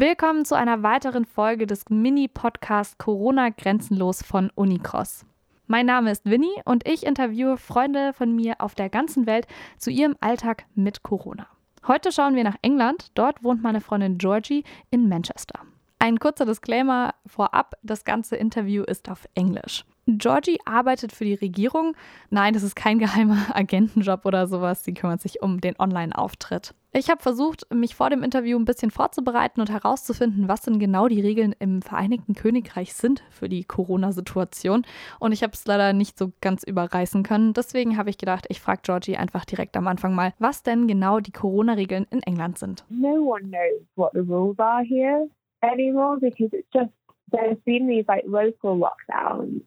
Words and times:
Willkommen 0.00 0.44
zu 0.44 0.54
einer 0.54 0.84
weiteren 0.84 1.24
Folge 1.24 1.66
des 1.66 1.86
Mini-Podcasts 1.88 2.98
Corona 2.98 3.48
Grenzenlos 3.48 4.22
von 4.22 4.48
Unicross. 4.54 5.26
Mein 5.66 5.86
Name 5.86 6.12
ist 6.12 6.24
Winnie 6.24 6.62
und 6.64 6.86
ich 6.86 7.04
interviewe 7.04 7.56
Freunde 7.56 8.12
von 8.12 8.32
mir 8.32 8.60
auf 8.60 8.76
der 8.76 8.90
ganzen 8.90 9.26
Welt 9.26 9.48
zu 9.76 9.90
ihrem 9.90 10.14
Alltag 10.20 10.66
mit 10.76 11.02
Corona. 11.02 11.48
Heute 11.88 12.12
schauen 12.12 12.36
wir 12.36 12.44
nach 12.44 12.54
England. 12.62 13.08
Dort 13.14 13.42
wohnt 13.42 13.60
meine 13.60 13.80
Freundin 13.80 14.18
Georgie 14.18 14.62
in 14.90 15.08
Manchester. 15.08 15.62
Ein 15.98 16.20
kurzer 16.20 16.46
Disclaimer 16.46 17.12
vorab, 17.26 17.74
das 17.82 18.04
ganze 18.04 18.36
Interview 18.36 18.84
ist 18.84 19.10
auf 19.10 19.26
Englisch. 19.34 19.84
Georgie 20.06 20.60
arbeitet 20.64 21.10
für 21.10 21.24
die 21.24 21.34
Regierung. 21.34 21.96
Nein, 22.30 22.54
das 22.54 22.62
ist 22.62 22.76
kein 22.76 23.00
geheimer 23.00 23.38
Agentenjob 23.52 24.26
oder 24.26 24.46
sowas. 24.46 24.84
Sie 24.84 24.94
kümmert 24.94 25.22
sich 25.22 25.42
um 25.42 25.60
den 25.60 25.74
Online-Auftritt. 25.76 26.72
Ich 26.92 27.10
habe 27.10 27.22
versucht, 27.22 27.66
mich 27.72 27.94
vor 27.94 28.08
dem 28.08 28.22
Interview 28.22 28.58
ein 28.58 28.64
bisschen 28.64 28.90
vorzubereiten 28.90 29.60
und 29.60 29.70
herauszufinden, 29.70 30.48
was 30.48 30.62
denn 30.62 30.78
genau 30.78 31.06
die 31.06 31.20
Regeln 31.20 31.54
im 31.58 31.82
Vereinigten 31.82 32.34
Königreich 32.34 32.94
sind 32.94 33.22
für 33.28 33.48
die 33.50 33.64
Corona-Situation. 33.64 34.86
Und 35.20 35.32
ich 35.32 35.42
habe 35.42 35.52
es 35.52 35.66
leider 35.66 35.92
nicht 35.92 36.16
so 36.16 36.32
ganz 36.40 36.62
überreißen 36.62 37.22
können. 37.24 37.52
Deswegen 37.52 37.98
habe 37.98 38.08
ich 38.08 38.16
gedacht, 38.16 38.46
ich 38.48 38.60
frage 38.60 38.80
Georgie 38.82 39.18
einfach 39.18 39.44
direkt 39.44 39.76
am 39.76 39.86
Anfang 39.86 40.14
mal, 40.14 40.32
was 40.38 40.62
denn 40.62 40.88
genau 40.88 41.20
die 41.20 41.32
Corona-Regeln 41.32 42.06
in 42.10 42.22
England 42.22 42.58
sind. 42.58 42.84
No 42.88 43.22
one 43.22 43.44
knows 43.44 43.82
what 43.96 44.12
the 44.14 44.20
rules 44.20 44.58
are 44.58 44.82
here 44.82 45.28
anymore 45.60 46.18
because 46.18 46.50
it's 46.52 46.68
just 46.72 46.90
there's 47.30 47.58
been 47.66 47.86
these 47.86 48.06
like 48.08 48.24
local 48.26 48.78
lockdowns 48.78 49.60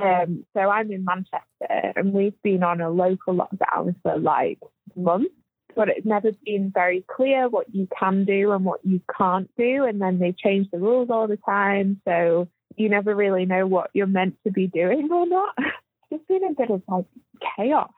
Um, 0.00 0.44
so 0.54 0.60
I'm 0.60 0.92
in 0.92 1.04
Manchester 1.04 1.92
and 1.96 2.12
we've 2.12 2.40
been 2.42 2.62
on 2.62 2.80
a 2.80 2.90
local 2.90 3.34
lockdown 3.34 3.96
for 4.02 4.16
like 4.18 4.60
months, 4.94 5.34
but 5.78 5.88
it's 5.88 6.04
never 6.04 6.32
been 6.44 6.72
very 6.74 7.04
clear 7.06 7.48
what 7.48 7.72
you 7.72 7.86
can 7.96 8.24
do 8.24 8.50
and 8.50 8.64
what 8.64 8.80
you 8.84 9.00
can't 9.16 9.48
do. 9.56 9.84
And 9.84 10.02
then 10.02 10.18
they 10.18 10.32
change 10.32 10.66
the 10.72 10.78
rules 10.80 11.08
all 11.08 11.28
the 11.28 11.36
time. 11.36 12.02
So 12.04 12.48
you 12.76 12.88
never 12.88 13.14
really 13.14 13.46
know 13.46 13.64
what 13.64 13.90
you're 13.94 14.08
meant 14.08 14.34
to 14.42 14.50
be 14.50 14.66
doing 14.66 15.08
or 15.10 15.26
not. 15.26 15.56
It's 16.10 16.24
been 16.26 16.42
a 16.42 16.54
bit 16.54 16.70
of 16.70 16.82
like 16.88 17.04
chaos, 17.54 17.90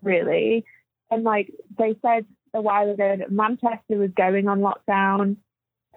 really. 0.00 0.64
And 1.10 1.24
like 1.24 1.52
they 1.76 1.96
said 2.00 2.24
a 2.54 2.60
while 2.60 2.88
ago 2.88 3.16
that 3.18 3.32
Manchester 3.32 3.98
was 3.98 4.10
going 4.16 4.46
on 4.46 4.60
lockdown 4.60 5.38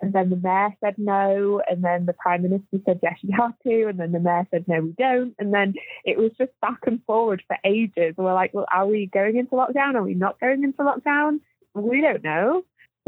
and 0.02 0.14
then 0.14 0.30
the 0.30 0.36
mayor 0.36 0.70
said 0.84 0.96
no. 0.98 1.62
And 1.70 1.84
then 1.84 2.06
the 2.06 2.14
prime 2.14 2.42
minister 2.42 2.78
said, 2.86 3.00
yes, 3.04 3.18
you 3.22 3.36
have 3.38 3.54
to. 3.64 3.88
And 3.88 4.00
then 4.00 4.12
the 4.12 4.20
mayor 4.20 4.48
said, 4.52 4.66
no, 4.68 4.82
we 4.82 4.94
don't. 4.98 5.36
And 5.40 5.54
then 5.54 5.74
it 6.06 6.18
was 6.18 6.32
just 6.38 6.52
back 6.62 6.80
and 6.88 7.02
forward 7.06 7.44
for 7.48 7.58
ages. 7.64 8.16
we're 8.18 8.34
like, 8.34 8.54
well, 8.54 8.66
are 8.74 8.88
we 8.88 9.10
going 9.14 9.38
into 9.38 9.52
lockdown? 9.52 9.96
Are 9.96 10.04
we 10.04 10.16
not 10.16 10.40
going 10.40 10.64
into 10.64 10.80
lockdown? 10.80 11.40
We 11.74 12.02
don't 12.02 12.24
know. 12.24 12.64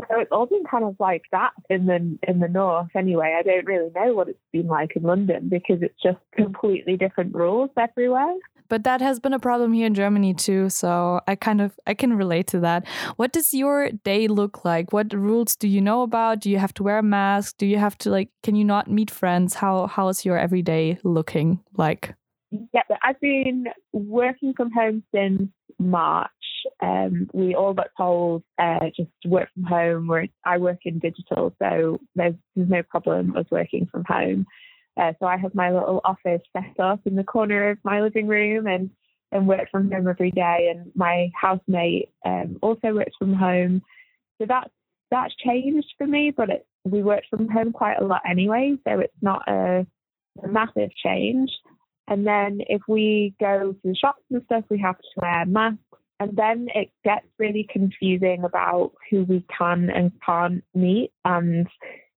So 0.09 0.19
it's 0.19 0.31
all 0.31 0.47
been 0.47 0.63
kind 0.63 0.83
of 0.83 0.95
like 0.99 1.23
that 1.31 1.51
in 1.69 1.85
the 1.85 2.17
in 2.27 2.39
the 2.39 2.47
north 2.47 2.89
anyway. 2.95 3.37
I 3.37 3.43
don't 3.43 3.65
really 3.65 3.91
know 3.95 4.15
what 4.15 4.27
it's 4.27 4.39
been 4.51 4.65
like 4.65 4.95
in 4.95 5.03
London 5.03 5.49
because 5.49 5.83
it's 5.83 6.01
just 6.01 6.17
completely 6.35 6.97
different 6.97 7.35
rules 7.35 7.69
everywhere 7.77 8.35
but 8.69 8.83
that 8.83 9.01
has 9.01 9.19
been 9.19 9.33
a 9.33 9.39
problem 9.39 9.73
here 9.73 9.87
in 9.87 9.93
Germany 9.93 10.33
too. 10.33 10.69
So 10.69 11.21
I 11.27 11.35
kind 11.35 11.61
of 11.61 11.77
I 11.87 11.93
can 11.93 12.13
relate 12.13 12.47
to 12.47 12.59
that. 12.61 12.85
What 13.17 13.31
does 13.33 13.53
your 13.53 13.89
day 14.03 14.27
look 14.27 14.65
like? 14.65 14.93
What 14.93 15.13
rules 15.13 15.55
do 15.55 15.67
you 15.67 15.81
know 15.81 16.01
about? 16.01 16.39
Do 16.39 16.49
you 16.49 16.57
have 16.59 16.73
to 16.75 16.83
wear 16.83 16.97
a 16.97 17.03
mask? 17.03 17.57
Do 17.57 17.65
you 17.65 17.77
have 17.77 17.97
to 17.99 18.09
like 18.09 18.29
can 18.41 18.55
you 18.55 18.65
not 18.65 18.89
meet 18.89 19.11
friends? 19.11 19.55
How 19.55 19.87
how 19.87 20.07
is 20.09 20.25
your 20.25 20.37
everyday 20.37 20.99
looking 21.03 21.59
like? 21.77 22.15
Yeah, 22.73 22.81
I've 23.01 23.19
been 23.19 23.65
working 23.93 24.53
from 24.55 24.71
home 24.71 25.03
since 25.13 25.49
March. 25.79 26.29
Um, 26.81 27.29
we 27.33 27.55
all 27.55 27.73
got 27.73 27.87
told 27.97 28.43
uh, 28.59 28.89
just 28.95 29.09
work 29.25 29.49
from 29.53 29.63
home. 29.63 30.07
Where 30.07 30.27
I 30.45 30.57
work 30.57 30.79
in 30.85 30.99
digital, 30.99 31.55
so 31.59 31.99
there's, 32.15 32.35
there's 32.55 32.69
no 32.69 32.83
problem 32.83 33.35
us 33.35 33.45
working 33.51 33.87
from 33.91 34.03
home. 34.07 34.45
Uh, 34.95 35.13
so 35.19 35.25
I 35.25 35.37
have 35.37 35.55
my 35.55 35.71
little 35.71 36.01
office 36.03 36.41
set 36.53 36.79
up 36.79 37.01
in 37.05 37.15
the 37.15 37.23
corner 37.23 37.69
of 37.71 37.77
my 37.83 38.01
living 38.01 38.27
room 38.27 38.67
and, 38.67 38.89
and 39.31 39.47
work 39.47 39.69
from 39.71 39.91
home 39.91 40.07
every 40.07 40.31
day. 40.31 40.71
And 40.73 40.91
my 40.95 41.29
housemate 41.39 42.09
um, 42.25 42.57
also 42.61 42.93
works 42.93 43.15
from 43.17 43.33
home. 43.33 43.81
So 44.39 44.45
that's, 44.47 44.69
that's 45.09 45.33
changed 45.35 45.93
for 45.97 46.07
me, 46.07 46.31
but 46.35 46.49
it, 46.49 46.67
we 46.83 47.01
work 47.01 47.23
from 47.29 47.49
home 47.49 47.71
quite 47.71 47.99
a 47.99 48.05
lot 48.05 48.21
anyway. 48.29 48.75
So 48.87 48.99
it's 48.99 49.13
not 49.21 49.47
a, 49.47 49.85
a 50.43 50.47
massive 50.47 50.89
change. 51.03 51.49
And 52.07 52.27
then 52.27 52.59
if 52.67 52.81
we 52.87 53.33
go 53.39 53.73
to 53.73 53.79
the 53.83 53.95
shops 53.95 54.23
and 54.29 54.43
stuff, 54.45 54.65
we 54.69 54.79
have 54.79 54.97
to 54.97 55.21
wear 55.21 55.45
masks. 55.45 55.79
And 56.19 56.37
then 56.37 56.67
it 56.75 56.89
gets 57.03 57.25
really 57.39 57.67
confusing 57.69 58.43
about 58.43 58.91
who 59.09 59.23
we 59.23 59.45
can 59.57 59.89
and 59.89 60.11
can't 60.25 60.63
meet. 60.73 61.11
And 61.25 61.67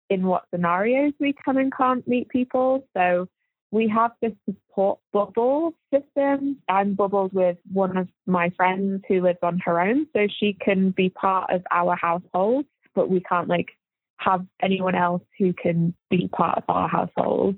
in 0.10 0.26
what 0.26 0.46
scenarios 0.52 1.14
we 1.20 1.34
can 1.44 1.58
and 1.58 1.74
can't 1.76 2.08
meet 2.08 2.30
people. 2.30 2.88
So 2.96 3.28
we 3.72 3.88
have 3.90 4.12
this 4.22 4.32
support 4.46 5.00
bubble 5.12 5.74
system. 5.94 6.58
I'm 6.70 6.94
bubbled 6.94 7.34
with 7.34 7.58
one 7.72 7.98
of 7.98 8.08
my 8.26 8.52
friends 8.52 9.04
who 9.08 9.22
lives 9.22 9.40
on 9.42 9.60
her 9.66 9.82
own, 9.82 10.08
so 10.14 10.28
she 10.40 10.56
can 10.60 10.92
be 10.92 11.10
part 11.10 11.52
of 11.52 11.64
our 11.72 11.96
household, 11.96 12.66
but 12.94 13.10
we 13.10 13.20
can't 13.22 13.48
like 13.48 13.70
have 14.18 14.46
anyone 14.62 14.96
else 14.96 15.24
who 15.38 15.54
can 15.54 15.94
be 16.10 16.28
part 16.30 16.58
of 16.58 16.64
our 16.70 16.88
household. 16.88 17.56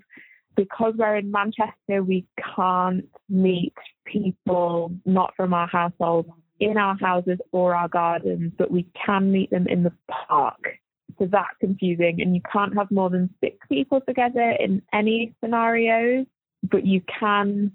Because 0.56 0.96
we're 0.98 1.18
in 1.18 1.30
Manchester, 1.30 2.02
we 2.02 2.26
can't 2.56 3.06
meet 3.30 3.76
people 4.06 4.92
not 5.06 5.36
from 5.38 5.54
our 5.54 5.68
household 5.68 6.32
in 6.60 6.78
our 6.78 6.98
houses 6.98 7.38
or 7.52 7.76
our 7.76 7.88
gardens, 7.88 8.54
but 8.58 8.72
we 8.72 8.88
can 9.06 9.32
meet 9.32 9.52
them 9.52 9.68
in 9.68 9.84
the 9.84 9.94
park 10.10 10.80
so 11.20 11.28
that's 11.32 11.58
confusing. 11.60 12.22
And 12.22 12.36
you 12.36 12.42
can't 12.52 12.76
have 12.76 12.92
more 12.92 13.10
than 13.10 13.34
six 13.42 13.58
people 13.70 14.02
together 14.02 14.52
in 14.60 14.82
any 14.94 15.34
scenarios, 15.44 16.26
but 16.64 16.86
you 16.86 17.02
can 17.20 17.72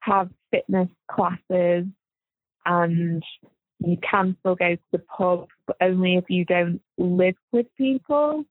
have 0.00 0.30
fitness 0.50 0.88
classes 1.10 1.84
and 2.64 3.22
you 3.78 3.96
can 4.08 4.36
still 4.40 4.54
go 4.54 4.74
to 4.74 4.82
the 4.92 4.98
pub, 4.98 5.48
but 5.66 5.76
only 5.80 6.16
if 6.16 6.24
you 6.28 6.44
don't 6.44 6.80
live 6.98 7.36
with 7.52 7.66
people. 7.76 8.44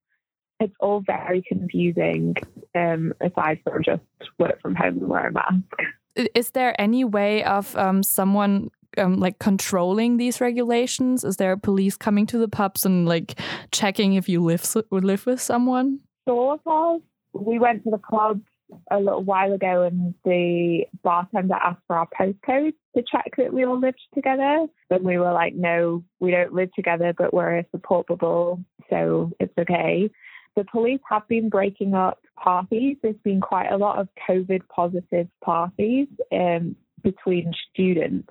It's 0.60 0.74
all 0.80 1.02
very 1.06 1.44
confusing, 1.48 2.36
um, 2.76 3.14
aside 3.20 3.60
from 3.64 3.84
just 3.84 4.04
work 4.40 4.62
from 4.62 4.76
home 4.76 5.00
and 5.00 5.08
wear 5.08 5.28
a 5.28 5.32
mask. 5.32 6.30
Is 6.34 6.52
there 6.52 6.80
any 6.80 7.04
way 7.04 7.44
of 7.44 7.76
um, 7.76 8.04
someone 8.04 8.70
um, 8.98 9.20
like 9.20 9.40
controlling 9.40 10.18
these 10.18 10.42
regulations? 10.42 11.24
Is 11.24 11.38
there 11.38 11.56
police 11.58 11.98
coming 11.98 12.26
to 12.28 12.38
the 12.38 12.48
pubs 12.48 12.86
and 12.86 13.08
like 13.08 13.40
checking 13.72 14.14
if 14.14 14.30
you 14.30 14.44
live 14.44 14.66
live 14.92 15.26
with 15.26 15.42
someone? 15.42 16.00
Sort 16.28 16.62
of. 16.66 17.02
We 17.34 17.60
went 17.60 17.84
to 17.84 17.92
the 17.92 17.98
club 17.98 18.42
a 18.90 19.00
little 19.00 19.24
while 19.24 19.54
ago, 19.54 19.84
and 19.84 20.14
the 20.24 20.86
bartender 21.04 21.56
asked 21.56 21.82
for 21.88 21.98
our 21.98 22.08
postcode 22.20 22.74
to 22.96 23.04
check 23.10 23.32
that 23.38 23.54
we 23.54 23.66
all 23.66 23.80
lived 23.80 24.02
together. 24.14 24.66
And 24.90 25.04
we 25.04 25.18
were 25.18 25.34
like, 25.34 25.54
"No, 25.56 26.04
we 26.20 26.32
don't 26.32 26.54
live 26.54 26.72
together, 26.74 27.14
but 27.18 27.34
we're 27.34 27.60
a 27.60 27.66
support 27.72 28.08
bubble, 28.08 28.64
so 28.90 29.32
it's 29.40 29.58
okay." 29.58 30.10
The 30.56 30.64
police 30.72 31.02
have 31.10 31.28
been 31.28 31.50
breaking 31.50 31.94
up 31.94 32.20
parties. 32.38 32.98
There's 33.02 33.16
been 33.24 33.42
quite 33.42 33.72
a 33.72 33.78
lot 33.78 34.00
of 34.00 34.08
COVID 34.28 34.62
positive 34.70 35.28
parties 35.44 36.08
um, 36.32 36.78
between 37.04 37.52
students 37.72 38.30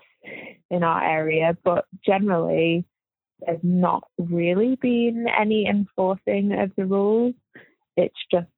in 0.70 0.82
our 0.82 1.02
area, 1.02 1.56
but 1.64 1.86
generally 2.04 2.84
there's 3.40 3.60
not 3.62 4.04
really 4.18 4.76
been 4.76 5.26
any 5.28 5.66
enforcing 5.66 6.52
of 6.52 6.72
the 6.76 6.86
rules. 6.86 7.34
It's 7.96 8.14
just 8.30 8.48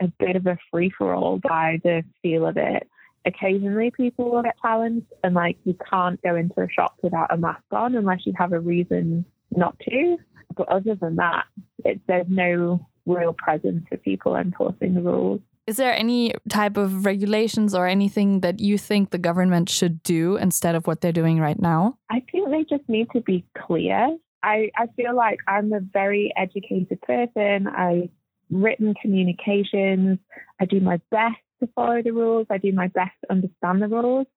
a 0.00 0.08
bit 0.18 0.36
of 0.36 0.46
a 0.46 0.58
free 0.70 0.92
for 0.96 1.14
all 1.14 1.38
by 1.38 1.80
the 1.82 2.02
feel 2.22 2.46
of 2.46 2.56
it. 2.56 2.88
Occasionally 3.24 3.90
people 3.90 4.30
will 4.30 4.42
get 4.42 4.56
challenged 4.62 5.06
and 5.24 5.34
like 5.34 5.58
you 5.64 5.76
can't 5.90 6.22
go 6.22 6.36
into 6.36 6.60
a 6.60 6.70
shop 6.70 6.96
without 7.02 7.32
a 7.32 7.36
mask 7.36 7.64
on 7.72 7.96
unless 7.96 8.20
you 8.24 8.32
have 8.36 8.52
a 8.52 8.60
reason 8.60 9.24
not 9.50 9.76
to. 9.80 10.16
But 10.56 10.68
other 10.68 10.94
than 10.94 11.16
that, 11.16 11.44
it, 11.84 12.00
there's 12.06 12.26
no 12.28 12.86
real 13.04 13.34
presence 13.34 13.84
of 13.90 14.02
people 14.02 14.36
enforcing 14.36 14.94
the 14.94 15.02
rules. 15.02 15.40
Is 15.66 15.78
there 15.78 15.92
any 15.92 16.32
type 16.48 16.76
of 16.76 17.04
regulations 17.04 17.74
or 17.74 17.88
anything 17.88 18.40
that 18.40 18.60
you 18.60 18.78
think 18.78 19.10
the 19.10 19.18
government 19.18 19.68
should 19.68 20.00
do 20.04 20.36
instead 20.36 20.76
of 20.76 20.86
what 20.86 21.00
they're 21.00 21.10
doing 21.10 21.40
right 21.40 21.60
now? 21.60 21.98
I 22.08 22.22
think 22.30 22.50
they 22.50 22.62
just 22.62 22.88
need 22.88 23.08
to 23.14 23.20
be 23.20 23.44
clear. 23.58 24.16
I, 24.44 24.70
I 24.76 24.86
feel 24.94 25.16
like 25.16 25.38
I'm 25.48 25.72
a 25.72 25.80
very 25.80 26.32
educated 26.36 27.00
person. 27.02 27.66
I've 27.66 28.10
written 28.48 28.94
communications. 29.02 30.20
I 30.60 30.66
do 30.66 30.78
my 30.78 31.00
best 31.10 31.34
to 31.60 31.68
follow 31.74 32.00
the 32.00 32.12
rules. 32.12 32.46
I 32.48 32.58
do 32.58 32.72
my 32.72 32.86
best 32.86 33.12
to 33.24 33.32
understand 33.32 33.82
the 33.82 33.88
rules. 33.88 34.28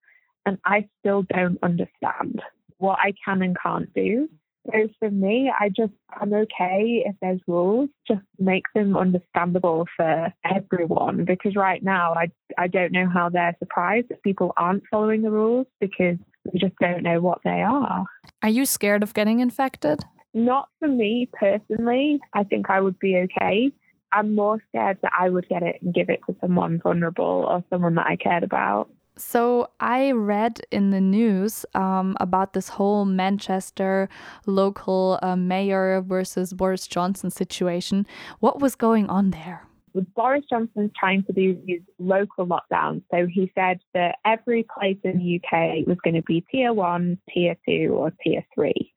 And 0.48 0.58
I 0.66 0.88
still 1.00 1.24
don't 1.24 1.60
understand 1.62 2.42
what 2.78 2.98
I 2.98 3.14
can 3.24 3.44
and 3.44 3.56
can't 3.62 3.94
do. 3.94 4.30
So 4.72 4.88
for 5.00 5.10
me, 5.10 5.52
I 5.58 5.70
just, 5.70 5.94
I'm 6.10 6.34
okay 6.34 7.04
if 7.06 7.16
there's 7.22 7.42
rules, 7.48 7.90
just 8.08 8.22
make 8.38 8.64
them 8.76 8.96
understandable 8.96 9.88
for 9.96 10.34
everyone. 10.46 11.26
Because 11.26 11.56
right 11.56 11.84
now, 11.84 12.14
I, 12.14 12.32
I 12.58 12.68
don't 12.68 12.92
know 12.92 13.08
how 13.08 13.30
they're 13.30 13.56
surprised 13.60 14.10
that 14.10 14.24
people 14.24 14.54
aren't 14.58 14.84
following 14.92 15.22
the 15.22 15.32
rules 15.32 15.68
because 15.80 16.18
we 16.52 16.60
just 16.60 16.76
don't 16.80 17.04
know 17.04 17.20
what 17.22 17.40
they 17.44 17.62
are. 17.62 18.06
Are 18.44 18.50
you 18.50 18.66
scared 18.66 19.04
of 19.04 19.14
getting 19.14 19.40
infected? 19.40 20.02
Not 20.34 20.70
for 20.80 20.88
me 20.88 21.30
personally. 21.34 22.20
I 22.34 22.44
think 22.44 22.70
I 22.70 22.82
would 22.82 23.00
be 23.00 23.18
okay. 23.18 23.72
I'm 24.12 24.36
more 24.36 24.62
scared 24.70 24.98
that 25.02 25.12
I 25.18 25.30
would 25.30 25.48
get 25.50 25.64
it 25.64 25.78
and 25.82 25.94
give 25.94 26.10
it 26.10 26.20
to 26.28 26.36
someone 26.42 26.80
vulnerable 26.82 27.46
or 27.48 27.64
someone 27.70 27.96
that 27.96 28.08
I 28.08 28.16
cared 28.16 28.44
about. 28.44 28.90
So 29.20 29.70
I 29.82 30.12
read 30.12 30.62
in 30.72 30.92
the 30.92 31.02
news 31.02 31.66
um, 31.76 32.16
about 32.22 32.54
this 32.54 32.70
whole 32.70 33.04
Manchester 33.04 34.08
local 34.46 35.20
uh, 35.22 35.36
mayor 35.36 36.02
versus 36.02 36.54
Boris 36.54 36.88
Johnson 36.88 37.30
situation. 37.30 38.08
What 38.40 38.62
was 38.62 38.76
going 38.76 39.10
on 39.10 39.32
there? 39.32 39.68
Boris 40.16 40.46
Johnson's 40.50 40.92
trying 40.98 41.24
to 41.26 41.34
do 41.34 41.60
these 41.66 41.82
local 41.98 42.48
lockdowns. 42.48 43.04
So 43.12 43.28
he 43.28 43.52
said 43.56 43.80
that 43.94 44.20
every 44.26 44.66
place 44.74 44.98
in 45.04 45.18
the 45.18 45.36
UK 45.36 45.86
was 45.86 45.98
going 46.02 46.14
to 46.14 46.22
be 46.22 46.46
tier 46.50 46.72
one, 46.72 47.18
tier 47.34 47.56
two, 47.68 47.90
or 47.92 48.14
tier 48.24 48.46
three. 48.56 48.94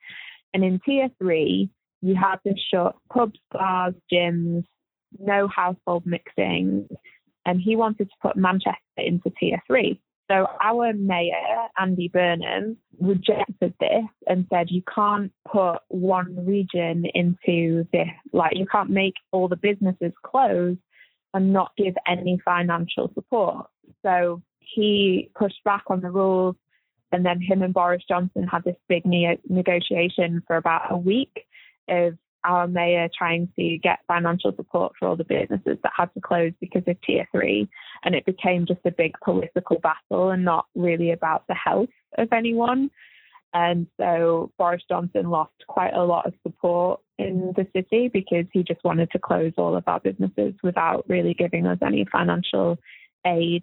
And 0.54 0.62
in 0.62 0.80
tier 0.84 1.08
three, 1.19 1.69
you 2.00 2.14
have 2.14 2.40
to 2.44 2.54
shut 2.72 2.94
pubs, 3.12 3.40
bars, 3.50 3.94
gyms, 4.12 4.64
no 5.19 5.48
household 5.48 6.04
mixing. 6.06 6.88
And 7.44 7.60
he 7.60 7.74
wanted 7.74 8.08
to 8.08 8.16
put 8.22 8.36
Manchester 8.36 8.78
into 8.98 9.32
tier 9.40 9.60
three. 9.66 10.00
So 10.32 10.46
our 10.64 10.94
mayor, 10.94 11.69
Andy 11.79 12.08
Burnham, 12.08 12.79
rejected 12.99 13.75
this 13.79 14.05
and 14.26 14.46
said 14.50 14.70
you 14.70 14.82
can't 14.94 15.31
put 15.50 15.81
one 15.88 16.46
region 16.46 17.05
into 17.14 17.87
this. 17.93 18.08
Like 18.32 18.52
you 18.56 18.64
can't 18.64 18.88
make 18.88 19.12
all 19.31 19.49
the 19.49 19.56
businesses 19.56 20.12
close 20.23 20.79
and 21.34 21.52
not 21.52 21.73
give 21.76 21.94
any 22.06 22.40
financial 22.44 23.11
support. 23.14 23.67
So 24.02 24.40
he 24.58 25.31
pushed 25.38 25.62
back 25.67 25.84
on 25.88 26.00
the 26.00 26.11
rules 26.11 26.56
and 27.11 27.26
then 27.26 27.43
him 27.43 27.61
and 27.61 27.75
Boris 27.75 28.02
Johnson 28.08 28.46
had 28.46 28.64
this 28.64 28.76
big 28.88 29.05
ne- 29.05 29.40
negotiation 29.50 30.43
for 30.46 30.56
about 30.56 30.90
a 30.90 30.96
week 30.96 31.44
of 31.90 32.17
our 32.44 32.67
mayor 32.67 33.09
trying 33.17 33.49
to 33.56 33.79
get 33.79 34.00
financial 34.09 34.53
support 34.56 34.93
for 34.99 35.09
all 35.09 35.17
the 35.17 35.25
businesses 35.25 35.79
that 35.83 35.93
had 35.97 36.12
to 36.15 36.21
close 36.21 36.53
because 36.61 36.83
of 36.87 37.00
tier 37.03 37.27
three. 37.33 37.69
And 38.05 38.15
it 38.15 38.27
became 38.27 38.67
just 38.67 38.81
a 38.85 38.91
big 38.91 39.15
political 39.25 39.79
battle 39.79 40.31
and 40.31 40.44
not 40.44 40.67
really 40.75 41.12
about 41.12 41.44
the 41.49 41.55
health 41.55 41.91
of 42.19 42.29
anyone. 42.33 42.91
And 43.55 43.87
so 44.00 44.50
Boris 44.59 44.83
Johnson 44.89 45.29
lost 45.29 45.53
quite 45.69 45.93
a 45.94 46.05
lot 46.05 46.27
of 46.27 46.35
support 46.43 47.00
in 47.19 47.53
the 47.55 47.67
city 47.77 48.09
because 48.09 48.47
he 48.53 48.62
just 48.62 48.83
wanted 48.83 49.11
to 49.11 49.19
close 49.19 49.53
all 49.59 49.77
of 49.77 49.85
our 49.87 50.00
businesses 50.00 50.55
without 50.62 51.05
really 51.09 51.35
giving 51.35 51.67
us 51.67 51.79
any 51.85 52.06
financial 52.11 52.79
aid. 53.27 53.62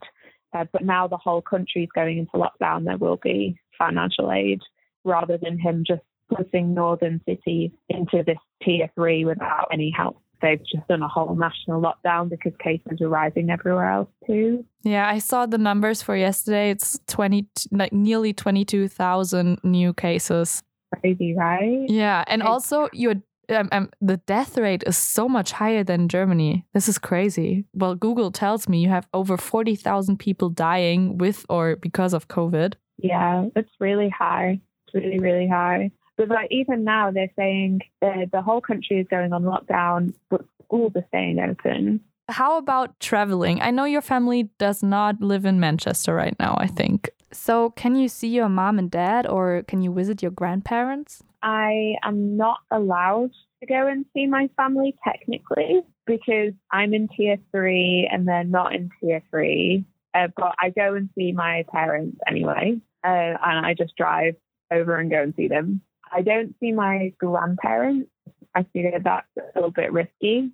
Uh, 0.53 0.65
but 0.71 0.83
now 0.83 1.07
the 1.07 1.17
whole 1.17 1.41
country 1.41 1.83
is 1.83 1.89
going 1.95 2.19
into 2.19 2.31
lockdown, 2.33 2.85
there 2.85 2.97
will 2.97 3.19
be 3.21 3.59
financial 3.77 4.31
aid 4.31 4.61
rather 5.03 5.37
than 5.37 5.57
him 5.57 5.83
just 5.85 6.01
putting 6.35 6.73
northern 6.73 7.21
cities 7.27 7.71
into 7.89 8.23
this 8.25 8.37
tier 8.63 8.89
three 8.95 9.25
without 9.25 9.67
any 9.71 9.91
help. 9.95 10.21
They've 10.41 10.59
just 10.59 10.87
done 10.87 11.01
a 11.01 11.07
whole 11.07 11.35
national 11.35 11.81
lockdown 11.81 12.29
because 12.29 12.53
cases 12.63 13.01
are 13.01 13.09
rising 13.09 13.49
everywhere 13.49 13.91
else 13.91 14.09
too. 14.25 14.65
Yeah, 14.83 15.07
I 15.07 15.19
saw 15.19 15.45
the 15.45 15.57
numbers 15.57 16.01
for 16.01 16.15
yesterday. 16.15 16.69
It's 16.69 16.97
twenty, 17.07 17.47
like 17.71 17.91
nearly 17.91 18.33
twenty-two 18.33 18.87
thousand 18.87 19.59
new 19.63 19.93
cases. 19.93 20.63
Crazy, 21.01 21.35
right? 21.35 21.85
Yeah, 21.87 22.23
and 22.27 22.41
also 22.41 22.87
your 22.93 23.15
um, 23.49 23.69
um, 23.71 23.89
the 23.99 24.17
death 24.17 24.57
rate 24.57 24.83
is 24.85 24.97
so 24.97 25.27
much 25.27 25.51
higher 25.51 25.83
than 25.83 26.07
Germany. 26.07 26.65
This 26.73 26.87
is 26.87 26.97
crazy. 26.97 27.65
Well, 27.73 27.95
Google 27.95 28.31
tells 28.31 28.69
me 28.69 28.79
you 28.79 28.89
have 28.89 29.07
over 29.13 29.37
40,000 29.37 30.17
people 30.17 30.49
dying 30.49 31.17
with 31.17 31.45
or 31.49 31.75
because 31.75 32.13
of 32.13 32.27
COVID. 32.27 32.75
Yeah, 32.97 33.45
it's 33.55 33.71
really 33.79 34.09
high. 34.09 34.61
It's 34.87 34.93
really, 34.93 35.19
really 35.19 35.47
high. 35.47 35.91
But 36.19 36.27
like 36.27 36.49
even 36.51 36.83
now, 36.83 37.11
they're 37.11 37.31
saying 37.37 37.79
the 38.01 38.29
the 38.29 38.41
whole 38.41 38.59
country 38.59 38.99
is 38.99 39.07
going 39.07 39.31
on 39.31 39.43
lockdown, 39.43 40.13
but 40.29 40.41
schools 40.65 40.91
are 40.95 41.05
staying 41.07 41.39
open. 41.39 42.01
How 42.27 42.57
about 42.57 42.99
traveling? 42.99 43.61
I 43.61 43.71
know 43.71 43.85
your 43.85 44.01
family 44.01 44.49
does 44.57 44.83
not 44.83 45.21
live 45.21 45.45
in 45.45 45.61
Manchester 45.61 46.13
right 46.13 46.35
now, 46.37 46.57
I 46.59 46.67
think. 46.67 47.09
So, 47.31 47.69
can 47.69 47.95
you 47.95 48.09
see 48.09 48.27
your 48.27 48.49
mom 48.49 48.77
and 48.77 48.91
dad 48.91 49.27
or 49.27 49.63
can 49.63 49.81
you 49.81 49.93
visit 49.93 50.21
your 50.21 50.31
grandparents? 50.31 51.23
I 51.41 51.95
am 52.03 52.35
not 52.35 52.59
allowed 52.69 53.31
to 53.61 53.65
go 53.65 53.87
and 53.87 54.05
see 54.13 54.27
my 54.27 54.49
family 54.57 54.95
technically 55.01 55.83
because 56.05 56.51
I'm 56.69 56.93
in 56.93 57.07
tier 57.07 57.37
three 57.53 58.09
and 58.11 58.27
they're 58.27 58.43
not 58.43 58.75
in 58.75 58.89
tier 58.99 59.23
three. 59.29 59.85
Uh, 60.13 60.27
but 60.35 60.53
I 60.59 60.71
go 60.71 60.95
and 60.95 61.09
see 61.15 61.31
my 61.31 61.63
parents 61.71 62.17
anyway, 62.27 62.81
uh, 63.05 63.07
and 63.07 63.65
I 63.65 63.73
just 63.73 63.95
drive 63.95 64.35
over 64.69 64.97
and 64.97 65.09
go 65.09 65.21
and 65.21 65.33
see 65.37 65.47
them. 65.47 65.81
I 66.11 66.21
don't 66.21 66.55
see 66.59 66.71
my 66.71 67.13
grandparents. 67.19 68.09
I 68.55 68.63
figure 68.73 68.99
that's 69.03 69.27
a 69.37 69.41
little 69.55 69.71
bit 69.71 69.91
risky. 69.91 70.51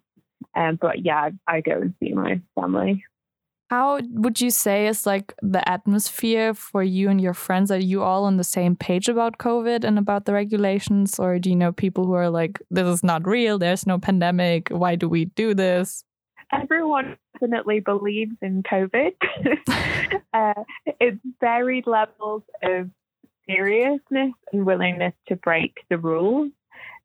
Um, 0.56 0.78
but 0.82 1.06
yeah, 1.06 1.30
I 1.48 1.62
go 1.62 1.82
and 1.82 1.94
see 2.02 2.14
my 2.14 2.42
family. 2.60 3.04
How 3.70 4.00
would 4.12 4.42
you 4.42 4.52
say 4.52 4.88
is 4.88 5.08
like 5.08 5.34
the 5.42 5.68
atmosphere 5.68 6.54
for 6.54 6.84
you 6.84 7.10
and 7.10 7.20
your 7.20 7.34
friends? 7.34 7.72
Are 7.72 7.80
you 7.80 8.04
all 8.04 8.26
on 8.26 8.38
the 8.38 8.44
same 8.44 8.76
page 8.76 9.10
about 9.10 9.40
COVID 9.40 9.84
and 9.84 9.98
about 9.98 10.26
the 10.26 10.34
regulations? 10.34 11.18
Or 11.18 11.40
do 11.40 11.50
you 11.50 11.56
know 11.56 11.72
people 11.72 12.06
who 12.06 12.14
are 12.14 12.30
like, 12.30 12.62
this 12.70 12.88
is 12.88 13.04
not 13.04 13.26
real, 13.26 13.58
there's 13.58 13.88
no 13.88 13.98
pandemic, 13.98 14.70
why 14.70 14.96
do 14.96 15.10
we 15.10 15.26
do 15.26 15.56
this? 15.56 16.04
Everyone 16.54 17.18
definitely 17.34 17.80
believes 17.80 18.36
in 18.42 18.62
COVID. 18.62 19.14
uh, 20.34 20.64
it's 21.00 21.18
varied 21.42 21.88
levels 21.88 22.44
of 22.62 22.90
seriousness 23.48 24.34
and 24.52 24.66
willingness 24.66 25.14
to 25.28 25.36
break 25.36 25.74
the 25.90 25.98
rules 25.98 26.52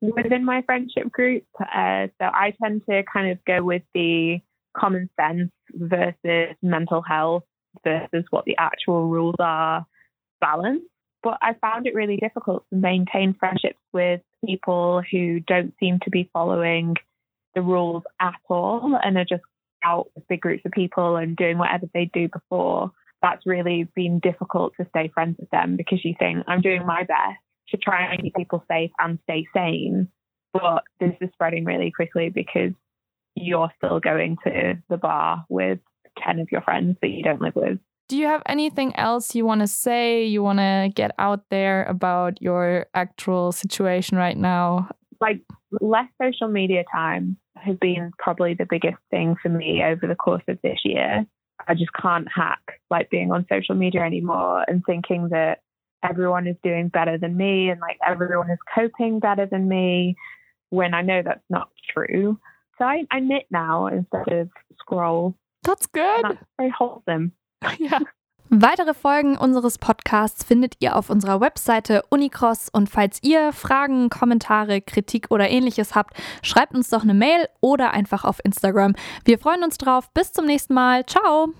within 0.01 0.43
my 0.43 0.61
friendship 0.63 1.11
group. 1.11 1.43
Uh, 1.59 2.07
so 2.19 2.25
I 2.25 2.53
tend 2.61 2.83
to 2.89 3.03
kind 3.11 3.31
of 3.31 3.43
go 3.45 3.63
with 3.63 3.83
the 3.93 4.39
common 4.75 5.09
sense 5.19 5.51
versus 5.73 6.55
mental 6.61 7.01
health 7.01 7.43
versus 7.83 8.25
what 8.29 8.45
the 8.45 8.57
actual 8.57 9.07
rules 9.07 9.35
are 9.39 9.85
balance. 10.39 10.83
But 11.23 11.37
I 11.41 11.53
found 11.61 11.85
it 11.85 11.93
really 11.93 12.17
difficult 12.17 12.65
to 12.69 12.75
maintain 12.75 13.35
friendships 13.39 13.79
with 13.93 14.21
people 14.43 15.03
who 15.11 15.39
don't 15.39 15.73
seem 15.79 15.99
to 16.03 16.09
be 16.09 16.29
following 16.33 16.95
the 17.53 17.61
rules 17.61 18.03
at 18.19 18.35
all 18.49 18.97
and 19.03 19.17
are 19.17 19.25
just 19.25 19.43
out 19.83 20.07
with 20.15 20.27
big 20.27 20.41
groups 20.41 20.63
of 20.65 20.71
people 20.71 21.17
and 21.17 21.35
doing 21.35 21.57
whatever 21.57 21.87
they 21.93 22.09
do 22.11 22.27
before 22.27 22.91
that's 23.21 23.45
really 23.45 23.87
been 23.95 24.19
difficult 24.19 24.73
to 24.77 24.87
stay 24.89 25.09
friends 25.13 25.37
with 25.39 25.49
them 25.49 25.77
because 25.77 26.03
you 26.03 26.15
think 26.17 26.43
I'm 26.47 26.61
doing 26.61 26.85
my 26.85 27.03
best 27.03 27.39
to 27.69 27.77
try 27.77 28.11
and 28.11 28.21
keep 28.21 28.35
people 28.35 28.63
safe 28.69 28.91
and 28.99 29.19
stay 29.23 29.45
sane. 29.53 30.09
But 30.53 30.83
this 30.99 31.13
is 31.21 31.29
spreading 31.33 31.63
really 31.65 31.91
quickly 31.91 32.29
because 32.29 32.73
you're 33.35 33.71
still 33.77 33.99
going 33.99 34.37
to 34.43 34.73
the 34.89 34.97
bar 34.97 35.45
with 35.49 35.79
10 36.25 36.39
of 36.39 36.51
your 36.51 36.61
friends 36.61 36.97
that 37.01 37.09
you 37.09 37.23
don't 37.23 37.41
live 37.41 37.55
with. 37.55 37.79
Do 38.09 38.17
you 38.17 38.25
have 38.25 38.43
anything 38.45 38.93
else 38.97 39.35
you 39.35 39.45
want 39.45 39.61
to 39.61 39.67
say? 39.67 40.25
You 40.25 40.43
want 40.43 40.59
to 40.59 40.91
get 40.93 41.11
out 41.17 41.45
there 41.49 41.85
about 41.85 42.41
your 42.41 42.87
actual 42.93 43.53
situation 43.53 44.17
right 44.17 44.35
now? 44.35 44.89
Like, 45.21 45.41
less 45.79 46.09
social 46.21 46.49
media 46.49 46.83
time 46.93 47.37
has 47.55 47.77
been 47.77 48.11
probably 48.17 48.53
the 48.53 48.65
biggest 48.69 48.97
thing 49.11 49.35
for 49.41 49.47
me 49.47 49.81
over 49.81 50.07
the 50.07 50.15
course 50.15 50.43
of 50.49 50.57
this 50.61 50.79
year. 50.83 51.25
I 51.67 51.73
just 51.73 51.93
can't 51.93 52.27
hack 52.33 52.79
like 52.89 53.09
being 53.09 53.31
on 53.31 53.45
social 53.49 53.75
media 53.75 54.01
anymore 54.01 54.63
and 54.67 54.83
thinking 54.85 55.29
that 55.29 55.59
everyone 56.03 56.47
is 56.47 56.55
doing 56.63 56.89
better 56.89 57.17
than 57.17 57.37
me 57.37 57.69
and 57.69 57.79
like 57.79 57.97
everyone 58.05 58.49
is 58.49 58.59
coping 58.73 59.19
better 59.19 59.45
than 59.45 59.67
me 59.67 60.15
when 60.69 60.93
I 60.93 61.01
know 61.01 61.21
that's 61.23 61.43
not 61.49 61.69
true. 61.93 62.39
So 62.77 62.85
I, 62.85 63.05
I 63.11 63.19
knit 63.19 63.45
now 63.51 63.87
instead 63.87 64.31
of 64.31 64.49
scroll. 64.79 65.35
That's 65.63 65.85
good. 65.87 66.23
That's 66.23 66.43
very 66.57 66.71
wholesome. 66.71 67.33
ja. 67.79 67.99
Weitere 68.53 68.93
Folgen 68.93 69.37
unseres 69.37 69.77
Podcasts 69.77 70.43
findet 70.43 70.75
ihr 70.81 70.97
auf 70.97 71.09
unserer 71.09 71.39
Webseite 71.39 72.03
Unicross 72.09 72.67
und 72.67 72.89
falls 72.89 73.23
ihr 73.23 73.53
Fragen, 73.53 74.09
Kommentare, 74.09 74.81
Kritik 74.81 75.27
oder 75.29 75.49
ähnliches 75.49 75.95
habt, 75.95 76.17
schreibt 76.43 76.75
uns 76.75 76.89
doch 76.89 77.03
eine 77.03 77.13
Mail 77.13 77.47
oder 77.61 77.91
einfach 77.91 78.25
auf 78.25 78.43
Instagram. 78.43 78.93
Wir 79.23 79.39
freuen 79.39 79.63
uns 79.63 79.77
drauf. 79.77 80.11
Bis 80.13 80.33
zum 80.33 80.47
nächsten 80.47 80.73
Mal. 80.73 81.05
Ciao. 81.05 81.53